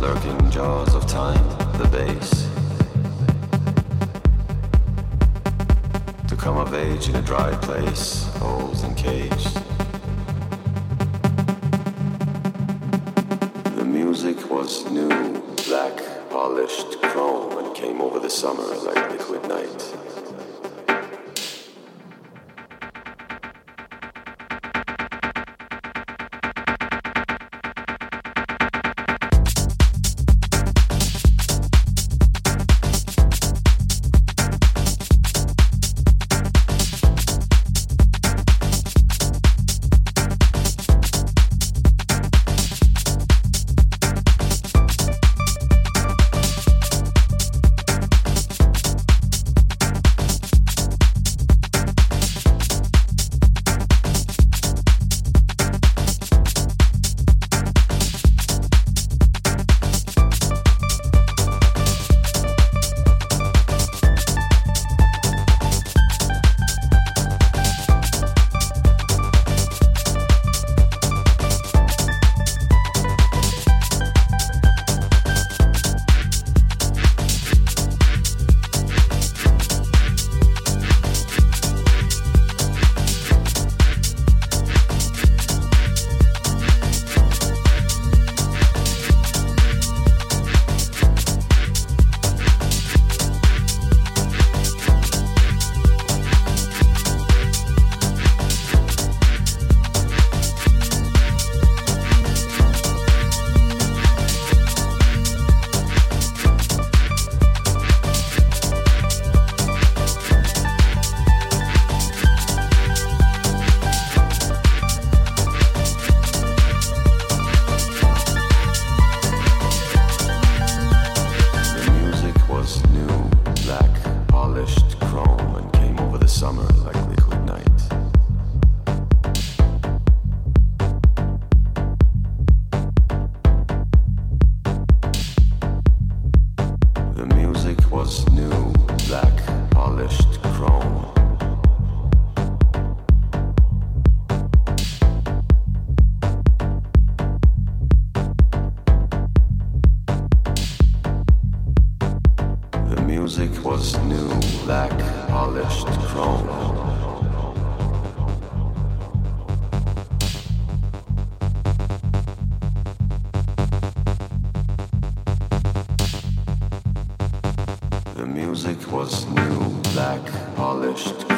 [0.00, 1.42] lurking jaws of time,
[1.78, 2.48] the base?
[6.28, 9.54] To come of age in a dry place, holes and caged.
[13.76, 16.00] The music was new, black,
[16.30, 19.94] polished chrome, and came over the summer like liquid night.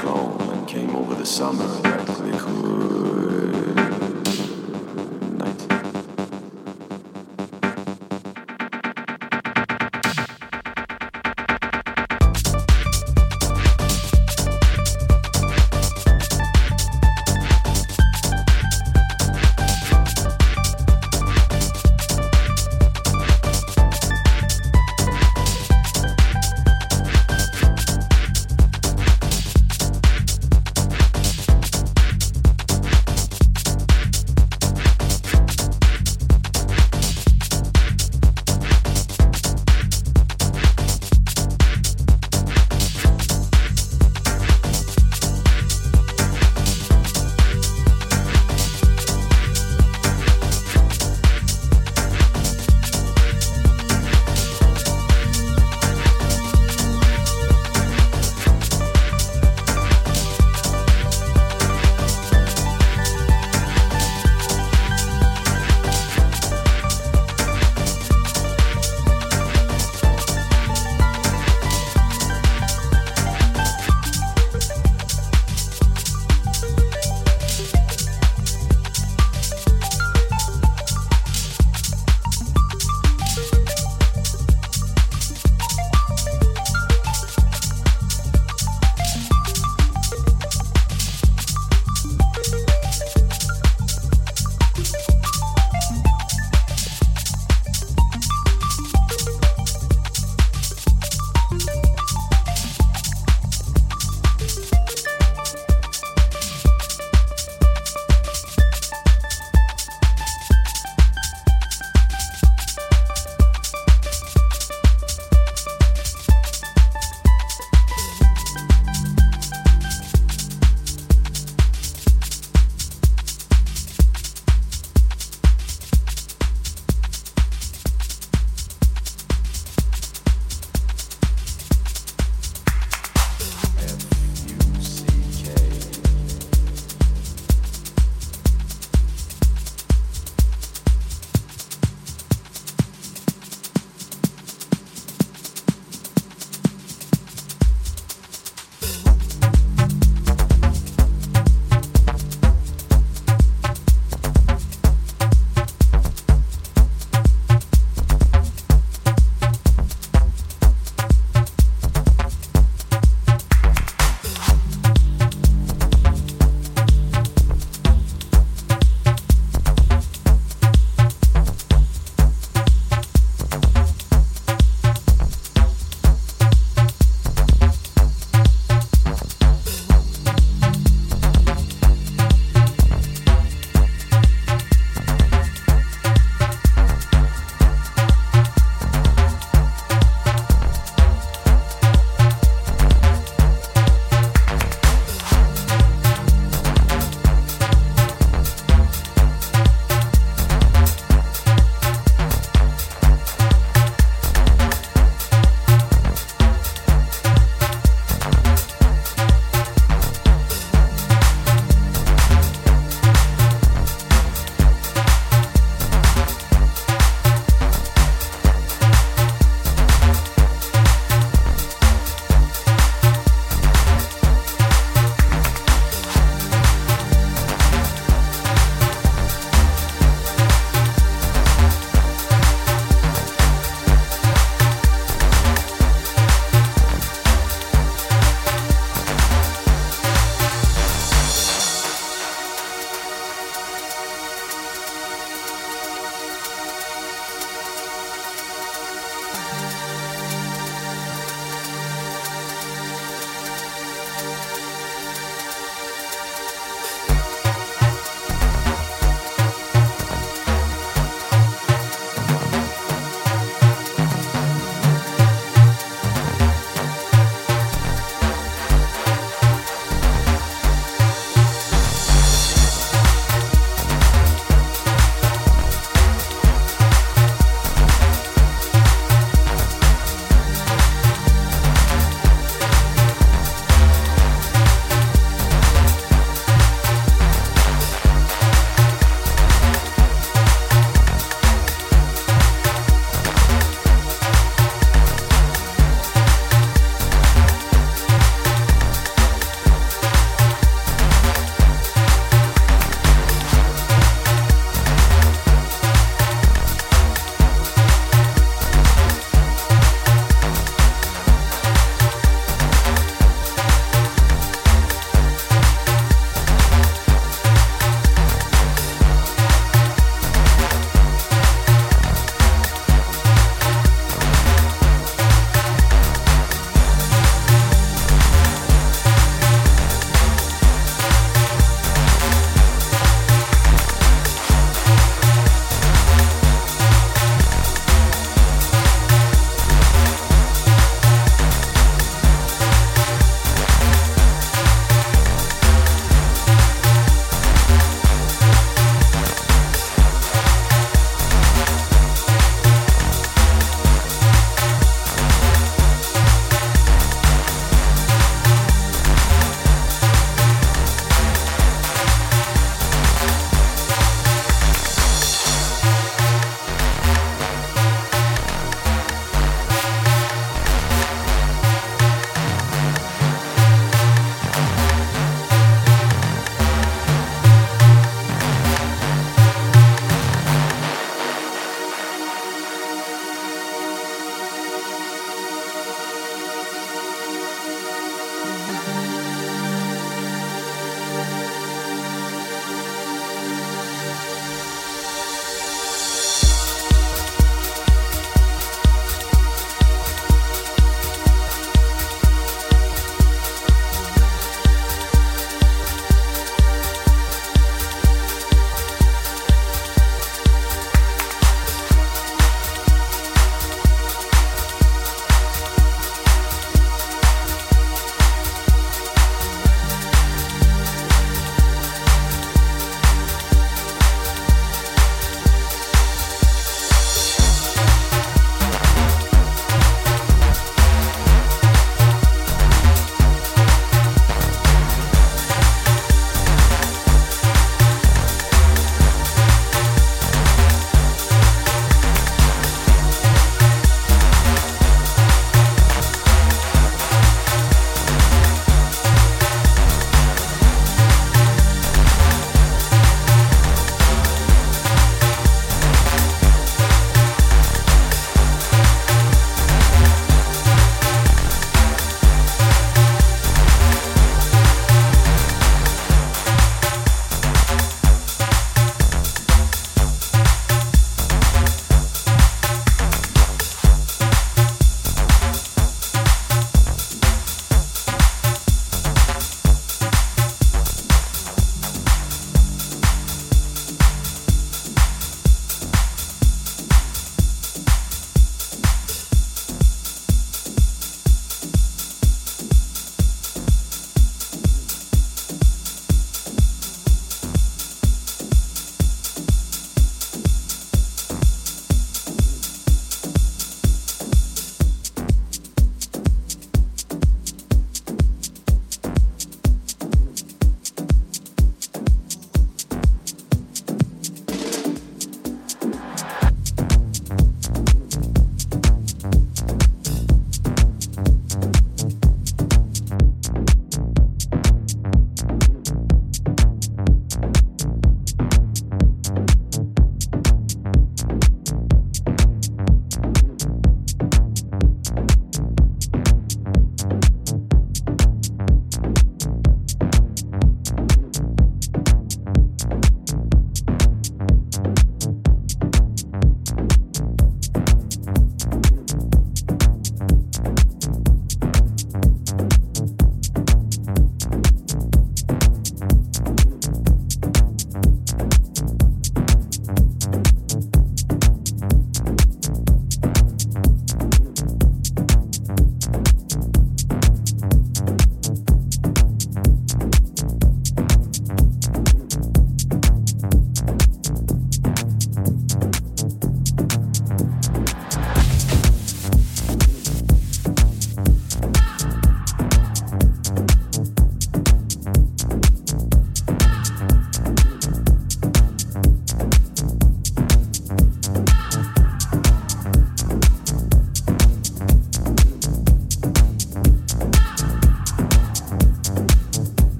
[0.00, 2.69] Chrome, and came over the summer like liquid